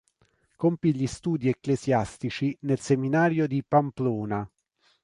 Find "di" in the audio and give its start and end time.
3.45-3.63